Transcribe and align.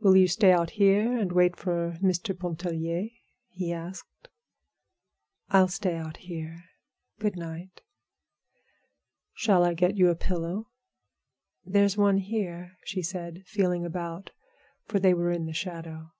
"Will 0.00 0.18
you 0.18 0.28
stay 0.28 0.52
out 0.52 0.72
here 0.72 1.16
and 1.16 1.32
wait 1.32 1.56
for 1.56 1.92
Mr. 2.02 2.38
Pontellier?" 2.38 3.08
he 3.48 3.72
asked. 3.72 4.28
"I'll 5.48 5.68
stay 5.68 5.94
out 5.94 6.18
here. 6.18 6.62
Good 7.20 7.36
night." 7.36 7.80
"Shall 9.32 9.64
I 9.64 9.72
get 9.72 9.96
you 9.96 10.10
a 10.10 10.14
pillow?" 10.14 10.68
"There's 11.64 11.96
one 11.96 12.18
here," 12.18 12.76
she 12.84 13.00
said, 13.00 13.44
feeling 13.46 13.86
about, 13.86 14.30
for 14.84 15.00
they 15.00 15.14
were 15.14 15.30
in 15.30 15.46
the 15.46 15.54
shadow. 15.54 16.12